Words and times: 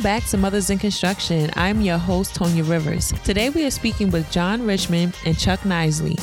Welcome 0.00 0.18
back 0.18 0.30
to 0.30 0.38
Mothers 0.38 0.70
in 0.70 0.78
Construction. 0.78 1.50
I'm 1.56 1.82
your 1.82 1.98
host, 1.98 2.34
Tonya 2.34 2.66
Rivers. 2.66 3.12
Today 3.22 3.50
we 3.50 3.66
are 3.66 3.70
speaking 3.70 4.10
with 4.10 4.30
John 4.30 4.64
Richmond 4.64 5.14
and 5.26 5.38
Chuck 5.38 5.60
Nisley. 5.60 6.18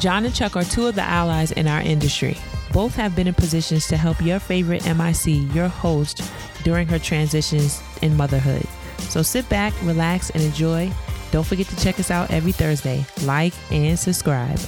John 0.00 0.24
and 0.24 0.34
Chuck 0.34 0.56
are 0.56 0.64
two 0.64 0.86
of 0.86 0.94
the 0.94 1.02
allies 1.02 1.52
in 1.52 1.68
our 1.68 1.82
industry. 1.82 2.38
Both 2.72 2.94
have 2.94 3.14
been 3.14 3.26
in 3.26 3.34
positions 3.34 3.88
to 3.88 3.98
help 3.98 4.22
your 4.22 4.38
favorite 4.38 4.86
MIC, 4.86 5.54
your 5.54 5.68
host, 5.68 6.22
during 6.62 6.86
her 6.86 6.98
transitions 6.98 7.82
in 8.00 8.16
motherhood. 8.16 8.66
So 9.00 9.20
sit 9.20 9.46
back, 9.50 9.74
relax, 9.82 10.30
and 10.30 10.42
enjoy. 10.42 10.90
Don't 11.30 11.46
forget 11.46 11.66
to 11.66 11.76
check 11.76 12.00
us 12.00 12.10
out 12.10 12.30
every 12.30 12.52
Thursday. 12.52 13.04
Like 13.24 13.52
and 13.70 13.98
subscribe. 13.98 14.58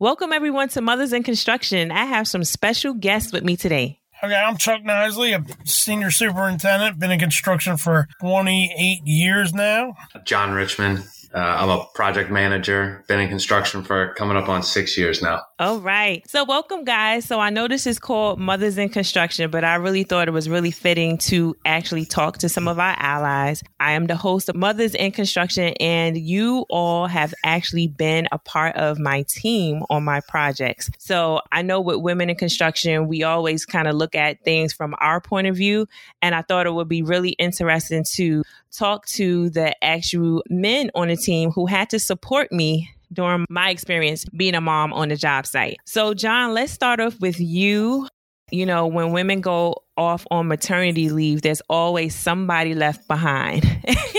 Welcome, 0.00 0.34
everyone, 0.34 0.68
to 0.68 0.82
Mothers 0.82 1.14
in 1.14 1.22
Construction. 1.22 1.90
I 1.90 2.04
have 2.04 2.28
some 2.28 2.44
special 2.44 2.92
guests 2.92 3.32
with 3.32 3.42
me 3.42 3.56
today. 3.56 4.00
Okay, 4.24 4.36
I'm 4.36 4.56
Chuck 4.56 4.80
Nisley, 4.80 5.34
a 5.34 5.68
senior 5.68 6.10
superintendent, 6.10 6.98
been 6.98 7.10
in 7.10 7.18
construction 7.18 7.76
for 7.76 8.08
28 8.22 9.02
years 9.04 9.52
now. 9.52 9.96
John 10.24 10.52
Richmond, 10.52 11.04
uh, 11.34 11.38
I'm 11.38 11.68
a 11.68 11.84
project 11.94 12.30
manager, 12.30 13.04
been 13.08 13.18
in 13.18 13.28
construction 13.28 13.82
for 13.82 14.14
coming 14.14 14.36
up 14.36 14.48
on 14.48 14.62
six 14.62 14.96
years 14.96 15.20
now. 15.20 15.42
All 15.58 15.80
right. 15.80 16.22
So, 16.30 16.44
welcome, 16.44 16.84
guys. 16.84 17.24
So, 17.24 17.40
I 17.40 17.50
know 17.50 17.66
this 17.66 17.88
is 17.88 17.98
called 17.98 18.38
Mothers 18.38 18.78
in 18.78 18.88
Construction, 18.88 19.50
but 19.50 19.64
I 19.64 19.74
really 19.74 20.04
thought 20.04 20.28
it 20.28 20.30
was 20.30 20.48
really 20.48 20.70
fitting 20.70 21.18
to 21.18 21.56
actually 21.64 22.04
talk 22.04 22.38
to 22.38 22.48
some 22.48 22.68
of 22.68 22.78
our 22.78 22.94
allies. 22.98 23.64
I 23.80 23.92
am 23.92 24.06
the 24.06 24.14
host 24.14 24.48
of 24.48 24.54
Mothers 24.54 24.94
in 24.94 25.10
Construction, 25.10 25.74
and 25.80 26.16
you 26.16 26.66
all 26.70 27.08
have 27.08 27.34
actually 27.44 27.88
been 27.88 28.28
a 28.30 28.38
part 28.38 28.76
of 28.76 29.00
my 29.00 29.24
team 29.28 29.82
on 29.90 30.04
my 30.04 30.20
projects. 30.20 30.88
So, 30.98 31.40
I 31.50 31.62
know 31.62 31.80
with 31.80 31.96
women 31.96 32.30
in 32.30 32.36
construction, 32.36 33.08
we 33.08 33.24
always 33.24 33.66
kind 33.66 33.88
of 33.88 33.96
look 33.96 34.14
at 34.14 34.44
things 34.44 34.72
from 34.72 34.94
our 35.00 35.20
point 35.20 35.48
of 35.48 35.56
view, 35.56 35.88
and 36.22 36.32
I 36.32 36.42
thought 36.42 36.66
it 36.66 36.74
would 36.74 36.88
be 36.88 37.02
really 37.02 37.30
interesting 37.30 38.04
to 38.14 38.44
talk 38.76 39.06
to 39.06 39.50
the 39.50 39.74
actual 39.84 40.42
men 40.50 40.90
on 40.94 41.08
the 41.08 41.16
team 41.16 41.50
who 41.50 41.66
had 41.66 41.90
to 41.90 41.98
support 41.98 42.52
me 42.52 42.90
during 43.12 43.46
my 43.48 43.70
experience 43.70 44.24
being 44.36 44.54
a 44.54 44.60
mom 44.60 44.92
on 44.92 45.08
the 45.08 45.16
job 45.16 45.46
site. 45.46 45.78
So, 45.84 46.14
John, 46.14 46.54
let's 46.54 46.72
start 46.72 47.00
off 47.00 47.18
with 47.20 47.40
you. 47.40 48.08
You 48.50 48.66
know, 48.66 48.86
when 48.86 49.12
women 49.12 49.40
go 49.40 49.84
off 49.96 50.26
on 50.30 50.48
maternity 50.48 51.08
leave, 51.08 51.42
there's 51.42 51.62
always 51.68 52.14
somebody 52.14 52.74
left 52.74 53.08
behind. 53.08 53.64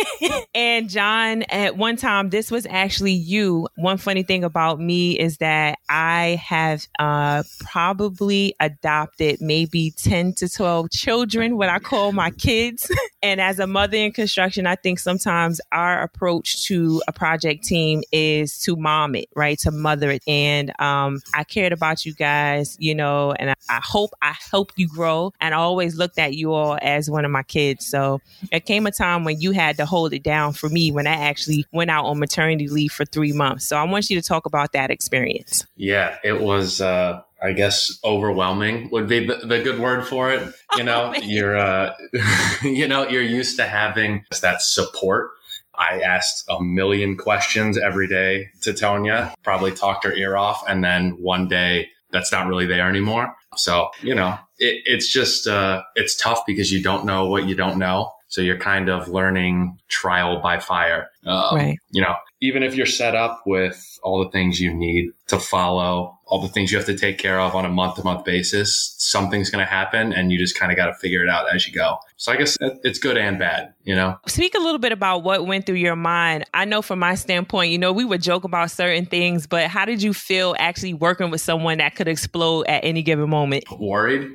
and 0.56 0.90
John, 0.90 1.44
at 1.44 1.78
one 1.78 1.96
time, 1.96 2.30
this 2.30 2.50
was 2.50 2.66
actually 2.66 3.12
you. 3.12 3.68
One 3.76 3.98
funny 3.98 4.24
thing 4.24 4.44
about 4.44 4.80
me 4.80 5.18
is 5.18 5.38
that 5.38 5.78
I 5.90 6.42
have 6.44 6.88
uh, 6.98 7.44
probably 7.60 8.56
adopted 8.60 9.42
maybe 9.42 9.92
10 9.92 10.34
to 10.36 10.50
12 10.50 10.90
children, 10.90 11.58
what 11.58 11.70
I 11.70 11.80
call 11.80 12.12
my 12.12 12.32
kids. 12.32 12.90
and 13.26 13.42
as 13.42 13.58
a 13.58 13.66
mother 13.66 13.98
in 13.98 14.12
construction, 14.12 14.68
I 14.68 14.76
think 14.76 15.00
sometimes 15.00 15.60
our 15.72 16.04
approach 16.04 16.64
to 16.66 17.02
a 17.08 17.12
project 17.12 17.64
team 17.64 18.04
is 18.12 18.60
to 18.60 18.76
mom 18.76 19.16
it, 19.16 19.30
right? 19.36 19.58
To 19.60 19.72
mother 19.72 20.12
it. 20.12 20.22
And 20.28 20.72
um, 20.80 21.22
I 21.34 21.44
cared 21.44 21.74
about 21.74 22.06
you 22.06 22.14
guys, 22.14 22.78
you 22.80 22.94
know, 22.94 23.32
and 23.32 23.50
I, 23.50 23.56
I 23.68 23.82
hope 23.84 24.12
I 24.22 24.36
help 24.52 24.74
you 24.76 24.88
grow. 24.88 25.34
And 25.42 25.56
I 25.56 25.58
always 25.58 25.96
looked 25.96 26.20
at 26.20 26.36
you 26.36 26.54
all 26.54 26.78
as 26.84 27.10
one 27.10 27.26
of 27.26 27.32
my 27.32 27.42
kids. 27.42 27.88
So 27.88 28.22
it 28.52 28.68
came 28.68 28.86
a 28.86 28.92
time 28.92 29.24
when 29.24 29.42
you 29.42 29.54
had 29.54 29.78
to 29.78 29.88
hold 29.88 30.14
it 30.14 30.22
down 30.22 30.54
for 30.54 30.70
me 30.70 30.92
when 30.92 31.08
I 31.08 31.16
actually 31.16 31.66
went 31.72 31.90
out 31.90 32.06
on 32.06 32.20
maternity 32.20 32.68
leave 32.68 32.92
for 32.92 33.06
three 33.06 33.34
months. 33.34 33.68
So 33.68 33.76
I 33.76 33.84
want 33.86 34.08
you 34.08 34.22
to 34.22 34.28
talk 34.28 34.46
about 34.46 34.74
that 34.74 34.92
experience. 34.92 35.66
Yeah, 35.78 36.20
it 36.24 36.42
was. 36.42 36.80
Uh, 36.80 37.24
I 37.46 37.54
guess 37.54 38.00
overwhelming 38.04 38.90
would 38.92 39.08
be 39.08 39.26
the, 39.26 39.36
the 39.36 39.62
good 39.62 39.80
word 39.80 40.08
for 40.08 40.32
it. 40.32 40.54
You 40.76 40.84
know, 40.84 41.14
oh, 41.18 41.22
you're, 41.22 41.58
uh, 41.58 41.94
you 42.64 42.88
know, 42.88 43.08
you're 43.08 43.22
used 43.22 43.58
to 43.58 43.66
having 43.66 44.26
that 44.42 44.62
support 44.62 45.32
I 45.78 46.02
asked 46.02 46.46
a 46.50 46.62
million 46.62 47.18
questions 47.18 47.78
every 47.78 48.08
day 48.08 48.50
to 48.62 48.72
Tonya, 48.72 49.34
probably 49.44 49.72
talked 49.72 50.04
her 50.06 50.14
ear 50.14 50.38
off. 50.38 50.64
And 50.68 50.84
then 50.84 51.12
one 51.22 51.48
day 51.48 51.90
that's 52.12 52.32
not 52.32 52.48
really 52.48 52.66
there 52.66 52.88
anymore. 52.88 53.36
So, 53.58 53.90
you 54.02 54.16
know, 54.16 54.38
it, 54.58 54.82
it's 54.86 55.12
just, 55.12 55.48
uh, 55.48 55.84
it's 55.96 56.16
tough 56.16 56.46
because 56.46 56.72
you 56.72 56.82
don't 56.82 57.06
know 57.06 57.26
what 57.26 57.46
you 57.46 57.56
don't 57.56 57.78
know. 57.78 58.12
So 58.28 58.42
you're 58.42 58.58
kind 58.58 58.90
of 58.90 59.08
learning 59.08 59.78
trial 59.88 60.42
by 60.42 60.60
fire. 60.60 61.10
Um, 61.26 61.56
right. 61.56 61.78
You 61.92 62.02
know, 62.02 62.16
even 62.46 62.62
if 62.62 62.76
you're 62.76 62.86
set 62.86 63.16
up 63.16 63.42
with 63.48 64.00
all 64.04 64.24
the 64.24 64.30
things 64.30 64.62
you 64.62 64.72
need 64.72 65.10
to 65.28 65.40
follow, 65.40 66.16
all 66.26 66.40
the 66.40 66.48
things 66.48 66.72
you 66.72 66.78
have 66.78 66.86
to 66.86 66.96
take 66.96 67.18
care 67.18 67.40
of 67.40 67.56
on 67.56 67.66
a 67.66 67.70
month 67.70 67.96
to 67.96 68.04
month 68.04 68.24
basis, 68.24 68.94
something's 69.00 69.50
going 69.50 69.66
to 69.66 69.70
happen 69.70 70.14
and 70.14 70.32
you 70.32 70.38
just 70.38 70.58
kind 70.58 70.72
of 70.72 70.76
got 70.76 70.86
to 70.86 70.94
figure 70.94 71.24
it 71.24 71.30
out 71.30 71.52
as 71.54 71.68
you 71.68 71.74
go. 71.74 71.98
So 72.18 72.32
I 72.32 72.38
guess 72.38 72.56
it's 72.62 73.00
good 73.00 73.18
and 73.18 73.40
bad, 73.40 73.74
you 73.84 73.96
know? 73.96 74.20
Speak 74.28 74.54
a 74.54 74.60
little 74.60 74.78
bit 74.78 74.92
about 74.92 75.24
what 75.24 75.48
went 75.48 75.66
through 75.66 75.76
your 75.76 75.96
mind. 75.96 76.46
I 76.54 76.66
know 76.66 76.84
from 76.84 77.00
my 77.00 77.16
standpoint, 77.16 77.72
you 77.72 77.80
know, 77.80 77.92
we 77.92 78.06
would 78.06 78.22
joke 78.22 78.44
about 78.44 78.70
certain 78.70 79.08
things, 79.08 79.48
but 79.48 79.68
how 79.68 79.86
did 79.86 80.04
you 80.04 80.14
feel 80.14 80.56
actually 80.60 80.94
working 80.94 81.32
with 81.32 81.42
someone 81.42 81.80
that 81.80 81.96
could 81.96 82.08
explode 82.08 82.68
at 82.68 82.86
any 82.86 83.02
given 83.02 83.28
moment? 83.28 83.64
Worried. 83.80 84.30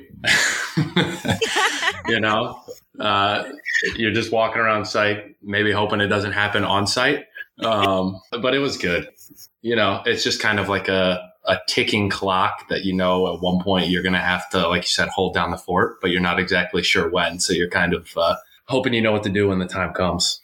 you 2.07 2.19
know, 2.19 2.61
uh, 2.99 3.43
you're 3.95 4.11
just 4.11 4.31
walking 4.31 4.61
around 4.61 4.85
site, 4.85 5.35
maybe 5.41 5.71
hoping 5.71 6.01
it 6.01 6.07
doesn't 6.07 6.33
happen 6.33 6.65
on 6.65 6.85
site. 6.87 7.25
Um, 7.61 8.19
but 8.41 8.53
it 8.53 8.59
was 8.59 8.77
good. 8.77 9.09
You 9.61 9.75
know, 9.75 10.01
it's 10.05 10.23
just 10.23 10.41
kind 10.41 10.59
of 10.59 10.69
like 10.69 10.87
a, 10.87 11.31
a 11.45 11.57
ticking 11.67 12.09
clock 12.09 12.67
that 12.69 12.83
you 12.85 12.93
know 12.93 13.33
at 13.33 13.41
one 13.41 13.63
point 13.63 13.89
you're 13.89 14.03
going 14.03 14.13
to 14.13 14.19
have 14.19 14.49
to, 14.51 14.67
like 14.67 14.83
you 14.83 14.89
said, 14.89 15.09
hold 15.09 15.33
down 15.33 15.51
the 15.51 15.57
fort, 15.57 15.99
but 16.01 16.11
you're 16.11 16.21
not 16.21 16.39
exactly 16.39 16.83
sure 16.83 17.09
when. 17.09 17.39
So 17.39 17.53
you're 17.53 17.69
kind 17.69 17.93
of 17.93 18.09
uh, 18.17 18.35
hoping 18.65 18.93
you 18.93 19.01
know 19.01 19.11
what 19.11 19.23
to 19.23 19.29
do 19.29 19.47
when 19.49 19.59
the 19.59 19.67
time 19.67 19.93
comes. 19.93 20.41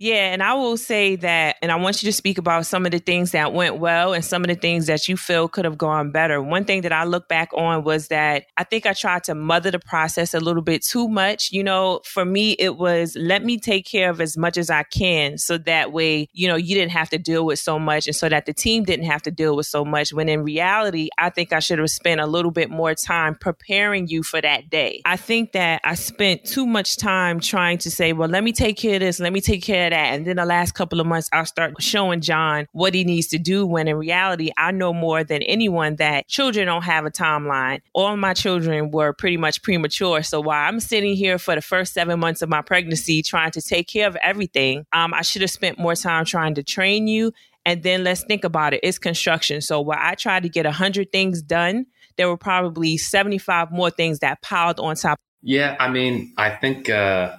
Yeah, 0.00 0.32
and 0.32 0.44
I 0.44 0.54
will 0.54 0.76
say 0.76 1.16
that, 1.16 1.56
and 1.60 1.72
I 1.72 1.76
want 1.76 2.02
you 2.02 2.06
to 2.08 2.12
speak 2.12 2.38
about 2.38 2.66
some 2.66 2.86
of 2.86 2.92
the 2.92 3.00
things 3.00 3.32
that 3.32 3.52
went 3.52 3.78
well 3.78 4.14
and 4.14 4.24
some 4.24 4.42
of 4.42 4.48
the 4.48 4.54
things 4.54 4.86
that 4.86 5.08
you 5.08 5.16
feel 5.16 5.48
could 5.48 5.64
have 5.64 5.76
gone 5.76 6.12
better. 6.12 6.40
One 6.40 6.64
thing 6.64 6.82
that 6.82 6.92
I 6.92 7.02
look 7.02 7.26
back 7.28 7.50
on 7.52 7.82
was 7.82 8.06
that 8.08 8.44
I 8.56 8.62
think 8.62 8.86
I 8.86 8.92
tried 8.92 9.24
to 9.24 9.34
mother 9.34 9.72
the 9.72 9.80
process 9.80 10.34
a 10.34 10.40
little 10.40 10.62
bit 10.62 10.84
too 10.84 11.08
much. 11.08 11.50
You 11.50 11.64
know, 11.64 12.00
for 12.04 12.24
me, 12.24 12.52
it 12.60 12.76
was 12.76 13.16
let 13.16 13.44
me 13.44 13.58
take 13.58 13.86
care 13.86 14.08
of 14.08 14.20
as 14.20 14.36
much 14.36 14.56
as 14.56 14.70
I 14.70 14.84
can 14.84 15.36
so 15.36 15.58
that 15.58 15.92
way, 15.92 16.28
you 16.32 16.46
know, 16.46 16.54
you 16.54 16.76
didn't 16.76 16.92
have 16.92 17.10
to 17.10 17.18
deal 17.18 17.44
with 17.44 17.58
so 17.58 17.76
much 17.80 18.06
and 18.06 18.14
so 18.14 18.28
that 18.28 18.46
the 18.46 18.54
team 18.54 18.84
didn't 18.84 19.06
have 19.06 19.22
to 19.22 19.32
deal 19.32 19.56
with 19.56 19.66
so 19.66 19.84
much. 19.84 20.12
When 20.12 20.28
in 20.28 20.44
reality, 20.44 21.08
I 21.18 21.30
think 21.30 21.52
I 21.52 21.58
should 21.58 21.80
have 21.80 21.90
spent 21.90 22.20
a 22.20 22.26
little 22.26 22.52
bit 22.52 22.70
more 22.70 22.94
time 22.94 23.34
preparing 23.34 24.06
you 24.06 24.22
for 24.22 24.40
that 24.40 24.70
day. 24.70 25.02
I 25.04 25.16
think 25.16 25.52
that 25.52 25.80
I 25.82 25.96
spent 25.96 26.44
too 26.44 26.68
much 26.68 26.98
time 26.98 27.40
trying 27.40 27.78
to 27.78 27.90
say, 27.90 28.12
well, 28.12 28.28
let 28.28 28.44
me 28.44 28.52
take 28.52 28.76
care 28.76 28.94
of 28.94 29.00
this, 29.00 29.18
let 29.18 29.32
me 29.32 29.40
take 29.40 29.64
care 29.64 29.87
of 29.88 29.92
that. 29.92 30.14
And 30.14 30.26
then 30.26 30.36
the 30.36 30.44
last 30.44 30.72
couple 30.72 31.00
of 31.00 31.06
months, 31.06 31.28
I'll 31.32 31.44
start 31.44 31.74
showing 31.80 32.20
John 32.20 32.66
what 32.72 32.94
he 32.94 33.04
needs 33.04 33.26
to 33.28 33.38
do 33.38 33.66
when 33.66 33.88
in 33.88 33.96
reality, 33.96 34.50
I 34.56 34.70
know 34.70 34.92
more 34.92 35.24
than 35.24 35.42
anyone 35.42 35.96
that 35.96 36.28
children 36.28 36.66
don't 36.66 36.82
have 36.82 37.04
a 37.04 37.10
timeline. 37.10 37.80
All 37.92 38.16
my 38.16 38.34
children 38.34 38.90
were 38.90 39.12
pretty 39.12 39.36
much 39.36 39.62
premature. 39.62 40.22
So 40.22 40.40
while 40.40 40.68
I'm 40.68 40.80
sitting 40.80 41.16
here 41.16 41.38
for 41.38 41.54
the 41.54 41.62
first 41.62 41.92
seven 41.92 42.20
months 42.20 42.42
of 42.42 42.48
my 42.48 42.62
pregnancy 42.62 43.22
trying 43.22 43.50
to 43.52 43.62
take 43.62 43.88
care 43.88 44.06
of 44.06 44.16
everything, 44.16 44.86
um, 44.92 45.12
I 45.12 45.22
should 45.22 45.42
have 45.42 45.50
spent 45.50 45.78
more 45.78 45.94
time 45.94 46.24
trying 46.24 46.54
to 46.54 46.62
train 46.62 47.08
you. 47.08 47.32
And 47.64 47.82
then 47.82 48.02
let's 48.04 48.24
think 48.24 48.44
about 48.44 48.72
it. 48.72 48.80
It's 48.82 48.98
construction. 48.98 49.60
So 49.60 49.80
while 49.80 49.98
I 50.00 50.14
tried 50.14 50.44
to 50.44 50.48
get 50.48 50.64
100 50.64 51.12
things 51.12 51.42
done, 51.42 51.86
there 52.16 52.28
were 52.28 52.36
probably 52.36 52.96
75 52.96 53.70
more 53.70 53.90
things 53.90 54.18
that 54.20 54.42
piled 54.42 54.80
on 54.80 54.96
top. 54.96 55.18
Yeah, 55.42 55.76
I 55.78 55.88
mean, 55.88 56.32
I 56.36 56.50
think 56.50 56.90
uh, 56.90 57.36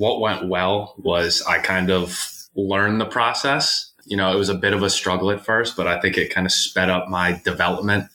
what 0.00 0.18
went 0.18 0.48
well 0.48 0.94
was 0.96 1.42
I 1.42 1.58
kind 1.58 1.90
of 1.90 2.48
learned 2.56 3.02
the 3.02 3.04
process. 3.04 3.92
You 4.06 4.16
know, 4.16 4.32
it 4.32 4.38
was 4.38 4.48
a 4.48 4.54
bit 4.54 4.72
of 4.72 4.82
a 4.82 4.88
struggle 4.88 5.30
at 5.30 5.44
first, 5.44 5.76
but 5.76 5.86
I 5.86 6.00
think 6.00 6.16
it 6.16 6.32
kind 6.32 6.46
of 6.46 6.52
sped 6.52 6.88
up 6.88 7.08
my 7.08 7.38
development, 7.44 8.06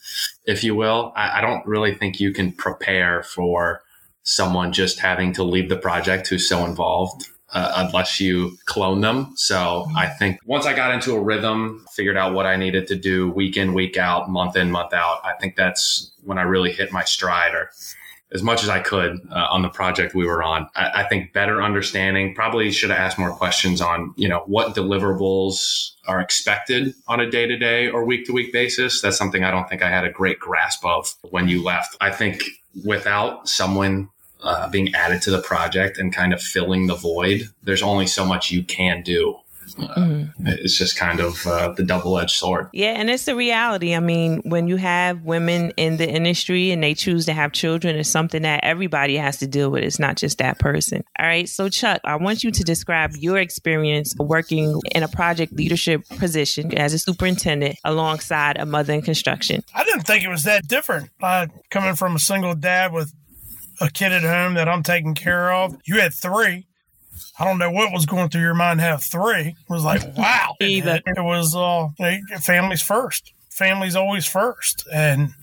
if 0.46 0.64
you 0.64 0.74
will. 0.74 1.12
I, 1.14 1.38
I 1.38 1.40
don't 1.40 1.64
really 1.64 1.94
think 1.94 2.18
you 2.18 2.32
can 2.32 2.50
prepare 2.50 3.22
for 3.22 3.82
someone 4.24 4.72
just 4.72 4.98
having 4.98 5.32
to 5.34 5.44
leave 5.44 5.68
the 5.68 5.76
project 5.76 6.26
who's 6.26 6.48
so 6.48 6.64
involved. 6.64 7.28
Uh, 7.52 7.86
unless 7.86 8.18
you 8.18 8.58
clone 8.66 9.00
them. 9.00 9.32
So 9.36 9.86
I 9.96 10.08
think 10.08 10.40
once 10.44 10.66
I 10.66 10.74
got 10.74 10.92
into 10.92 11.14
a 11.14 11.22
rhythm, 11.22 11.86
figured 11.92 12.16
out 12.16 12.34
what 12.34 12.44
I 12.44 12.56
needed 12.56 12.88
to 12.88 12.96
do 12.96 13.30
week 13.30 13.56
in, 13.56 13.72
week 13.72 13.96
out, 13.96 14.28
month 14.28 14.56
in, 14.56 14.72
month 14.72 14.92
out, 14.92 15.20
I 15.24 15.34
think 15.34 15.54
that's 15.54 16.10
when 16.24 16.38
I 16.38 16.42
really 16.42 16.72
hit 16.72 16.92
my 16.92 17.04
stride 17.04 17.54
or 17.54 17.70
as 18.32 18.42
much 18.42 18.62
as 18.62 18.68
I 18.68 18.80
could 18.80 19.20
uh, 19.30 19.46
on 19.50 19.62
the 19.62 19.68
project 19.68 20.14
we 20.14 20.26
were 20.26 20.42
on. 20.42 20.68
I, 20.74 21.02
I, 21.02 21.08
think 21.08 21.32
better 21.32 21.62
understanding, 21.62 22.34
probably 22.34 22.72
should 22.72 22.90
have 22.90 22.98
asked 22.98 23.18
more 23.18 23.30
questions 23.30 23.80
on, 23.80 24.14
you 24.16 24.28
know, 24.28 24.42
what 24.46 24.74
deliverables 24.74 25.92
are 26.08 26.20
expected 26.20 26.94
on 27.06 27.20
a 27.20 27.30
day 27.30 27.46
to 27.46 27.56
day 27.56 27.88
or 27.88 28.04
week 28.04 28.26
to 28.26 28.32
week 28.32 28.52
basis. 28.52 29.00
That's 29.00 29.16
something 29.16 29.44
I 29.44 29.50
don't 29.50 29.68
think 29.68 29.82
I 29.82 29.90
had 29.90 30.04
a 30.04 30.10
great 30.10 30.40
grasp 30.40 30.84
of 30.84 31.14
when 31.30 31.48
you 31.48 31.62
left. 31.62 31.96
I 32.00 32.10
think 32.10 32.42
without 32.84 33.48
someone 33.48 34.08
uh, 34.42 34.68
being 34.68 34.94
added 34.94 35.22
to 35.22 35.30
the 35.30 35.40
project 35.40 35.98
and 35.98 36.12
kind 36.12 36.32
of 36.32 36.40
filling 36.40 36.88
the 36.88 36.96
void, 36.96 37.48
there's 37.62 37.82
only 37.82 38.06
so 38.06 38.24
much 38.24 38.50
you 38.50 38.64
can 38.64 39.02
do. 39.02 39.36
Mm-hmm. 39.74 40.46
it's 40.46 40.76
just 40.76 40.96
kind 40.96 41.20
of 41.20 41.46
uh, 41.46 41.72
the 41.72 41.82
double 41.82 42.18
edged 42.18 42.36
sword. 42.36 42.68
Yeah, 42.72 42.92
and 42.92 43.10
it's 43.10 43.24
the 43.24 43.34
reality. 43.34 43.94
I 43.94 44.00
mean, 44.00 44.42
when 44.44 44.68
you 44.68 44.76
have 44.76 45.22
women 45.22 45.72
in 45.76 45.96
the 45.96 46.08
industry 46.08 46.70
and 46.70 46.82
they 46.82 46.94
choose 46.94 47.26
to 47.26 47.32
have 47.32 47.52
children, 47.52 47.96
it's 47.96 48.08
something 48.08 48.42
that 48.42 48.60
everybody 48.62 49.16
has 49.16 49.38
to 49.38 49.46
deal 49.46 49.70
with. 49.70 49.82
It's 49.84 49.98
not 49.98 50.16
just 50.16 50.38
that 50.38 50.58
person. 50.58 51.04
All 51.18 51.26
right. 51.26 51.48
So, 51.48 51.68
Chuck, 51.68 52.00
I 52.04 52.16
want 52.16 52.44
you 52.44 52.50
to 52.50 52.64
describe 52.64 53.12
your 53.16 53.38
experience 53.38 54.14
working 54.18 54.80
in 54.94 55.02
a 55.02 55.08
project 55.08 55.52
leadership 55.52 56.08
position 56.08 56.76
as 56.76 56.92
a 56.94 56.98
superintendent 56.98 57.76
alongside 57.84 58.56
a 58.58 58.66
mother 58.66 58.94
in 58.94 59.02
construction. 59.02 59.62
I 59.74 59.84
didn't 59.84 60.02
think 60.02 60.24
it 60.24 60.28
was 60.28 60.44
that 60.44 60.66
different. 60.66 61.10
Uh, 61.22 61.46
coming 61.70 61.94
from 61.94 62.16
a 62.16 62.18
single 62.18 62.54
dad 62.54 62.92
with 62.92 63.12
a 63.80 63.90
kid 63.90 64.12
at 64.12 64.22
home 64.22 64.54
that 64.54 64.68
I'm 64.68 64.82
taking 64.82 65.14
care 65.14 65.52
of, 65.52 65.76
you 65.84 66.00
had 66.00 66.14
three. 66.14 66.66
I 67.38 67.44
don't 67.44 67.58
know 67.58 67.70
what 67.70 67.92
was 67.92 68.06
going 68.06 68.28
through 68.28 68.42
your 68.42 68.54
mind 68.54 68.80
to 68.80 68.84
have 68.84 69.02
three. 69.02 69.48
It 69.48 69.70
was 69.70 69.84
like, 69.84 70.02
wow. 70.16 70.54
Either. 70.60 71.00
It, 71.06 71.22
was 71.22 71.54
uh, 71.54 71.88
families 72.40 72.82
first. 72.82 73.32
Families 73.50 73.96
always 73.96 74.26
first. 74.26 74.86
And 74.92 75.34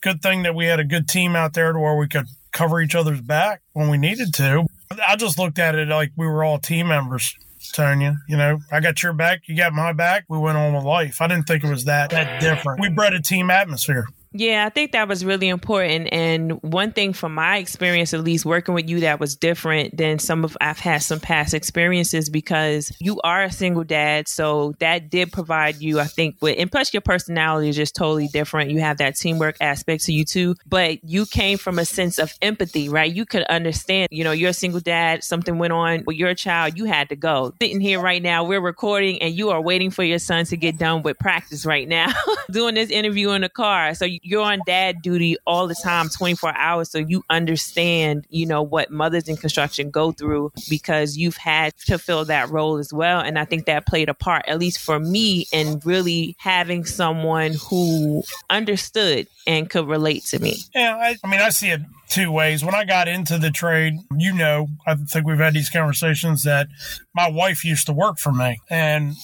good 0.00 0.22
thing 0.22 0.42
that 0.42 0.54
we 0.54 0.66
had 0.66 0.80
a 0.80 0.84
good 0.84 1.08
team 1.08 1.36
out 1.36 1.54
there 1.54 1.72
to 1.72 1.78
where 1.78 1.96
we 1.96 2.08
could 2.08 2.26
cover 2.52 2.80
each 2.80 2.94
other's 2.94 3.20
back 3.20 3.62
when 3.72 3.90
we 3.90 3.98
needed 3.98 4.32
to. 4.34 4.66
I 5.06 5.16
just 5.16 5.38
looked 5.38 5.58
at 5.58 5.74
it 5.74 5.88
like 5.88 6.12
we 6.16 6.26
were 6.26 6.44
all 6.44 6.58
team 6.58 6.88
members. 6.88 7.34
Tonya, 7.72 8.16
you 8.28 8.36
know, 8.36 8.60
I 8.70 8.80
got 8.80 9.02
your 9.02 9.12
back, 9.12 9.40
you 9.48 9.56
got 9.56 9.72
my 9.72 9.92
back. 9.92 10.24
We 10.28 10.38
went 10.38 10.56
on 10.56 10.72
with 10.72 10.84
life. 10.84 11.20
I 11.20 11.26
didn't 11.26 11.46
think 11.48 11.64
it 11.64 11.70
was 11.70 11.84
that 11.86 12.10
that 12.10 12.40
different. 12.40 12.80
We 12.80 12.88
bred 12.88 13.12
a 13.12 13.20
team 13.20 13.50
atmosphere. 13.50 14.06
Yeah, 14.38 14.66
I 14.66 14.68
think 14.68 14.92
that 14.92 15.08
was 15.08 15.24
really 15.24 15.48
important. 15.48 16.08
And 16.12 16.62
one 16.62 16.92
thing 16.92 17.14
from 17.14 17.34
my 17.34 17.56
experience, 17.56 18.12
at 18.12 18.22
least 18.22 18.44
working 18.44 18.74
with 18.74 18.88
you, 18.88 19.00
that 19.00 19.18
was 19.18 19.34
different 19.34 19.96
than 19.96 20.18
some 20.18 20.44
of 20.44 20.56
I've 20.60 20.78
had 20.78 21.02
some 21.02 21.20
past 21.20 21.54
experiences 21.54 22.28
because 22.28 22.92
you 23.00 23.18
are 23.22 23.44
a 23.44 23.50
single 23.50 23.84
dad. 23.84 24.28
So 24.28 24.74
that 24.78 25.08
did 25.08 25.32
provide 25.32 25.80
you, 25.80 26.00
I 26.00 26.04
think, 26.04 26.36
with, 26.42 26.56
and 26.58 26.70
plus 26.70 26.92
your 26.92 27.00
personality 27.00 27.70
is 27.70 27.76
just 27.76 27.94
totally 27.94 28.28
different. 28.28 28.70
You 28.70 28.80
have 28.80 28.98
that 28.98 29.16
teamwork 29.16 29.56
aspect 29.60 30.04
to 30.04 30.12
you 30.12 30.26
too, 30.26 30.54
but 30.66 31.02
you 31.02 31.24
came 31.24 31.56
from 31.56 31.78
a 31.78 31.86
sense 31.86 32.18
of 32.18 32.34
empathy, 32.42 32.90
right? 32.90 33.12
You 33.12 33.24
could 33.24 33.44
understand, 33.44 34.08
you 34.10 34.22
know, 34.22 34.32
you're 34.32 34.50
a 34.50 34.54
single 34.54 34.80
dad, 34.80 35.24
something 35.24 35.56
went 35.56 35.72
on 35.72 36.04
with 36.06 36.16
your 36.18 36.34
child, 36.34 36.76
you 36.76 36.84
had 36.84 37.08
to 37.08 37.16
go. 37.16 37.54
Sitting 37.62 37.80
here 37.80 38.00
right 38.00 38.22
now, 38.22 38.44
we're 38.44 38.60
recording 38.60 39.22
and 39.22 39.34
you 39.34 39.48
are 39.48 39.62
waiting 39.62 39.90
for 39.90 40.04
your 40.04 40.18
son 40.18 40.44
to 40.46 40.58
get 40.58 40.76
done 40.76 41.02
with 41.02 41.18
practice 41.18 41.64
right 41.64 41.88
now, 41.88 42.12
doing 42.50 42.74
this 42.74 42.90
interview 42.90 43.30
in 43.30 43.40
the 43.40 43.48
car. 43.48 43.94
So 43.94 44.04
you're 44.26 44.42
on 44.42 44.60
dad 44.66 45.02
duty 45.02 45.36
all 45.46 45.66
the 45.66 45.74
time, 45.74 46.08
24 46.08 46.56
hours. 46.56 46.90
So 46.90 46.98
you 46.98 47.24
understand, 47.30 48.26
you 48.28 48.46
know, 48.46 48.62
what 48.62 48.90
mothers 48.90 49.28
in 49.28 49.36
construction 49.36 49.90
go 49.90 50.12
through 50.12 50.52
because 50.68 51.16
you've 51.16 51.36
had 51.36 51.76
to 51.86 51.98
fill 51.98 52.24
that 52.26 52.50
role 52.50 52.78
as 52.78 52.92
well. 52.92 53.20
And 53.20 53.38
I 53.38 53.44
think 53.44 53.66
that 53.66 53.86
played 53.86 54.08
a 54.08 54.14
part, 54.14 54.44
at 54.48 54.58
least 54.58 54.80
for 54.80 54.98
me, 54.98 55.46
in 55.52 55.80
really 55.84 56.36
having 56.38 56.84
someone 56.84 57.54
who 57.68 58.22
understood 58.50 59.28
and 59.46 59.70
could 59.70 59.86
relate 59.86 60.24
to 60.24 60.38
me. 60.40 60.56
Yeah, 60.74 60.96
I, 60.96 61.16
I 61.22 61.30
mean, 61.30 61.40
I 61.40 61.50
see 61.50 61.70
it 61.70 61.80
two 62.08 62.30
ways. 62.30 62.64
When 62.64 62.74
I 62.74 62.84
got 62.84 63.08
into 63.08 63.38
the 63.38 63.50
trade, 63.50 63.94
you 64.16 64.32
know, 64.32 64.68
I 64.86 64.94
think 64.94 65.26
we've 65.26 65.38
had 65.38 65.54
these 65.54 65.70
conversations 65.70 66.42
that 66.44 66.68
my 67.14 67.28
wife 67.28 67.64
used 67.64 67.86
to 67.86 67.92
work 67.92 68.18
for 68.18 68.32
me. 68.32 68.60
And 68.70 69.14